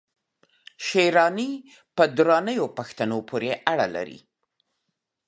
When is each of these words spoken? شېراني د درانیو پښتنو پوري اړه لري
شېراني 0.85 1.51
د 1.97 1.97
درانیو 2.17 2.65
پښتنو 2.77 3.17
پوري 3.29 3.51
اړه 3.71 3.87
لري 3.95 4.19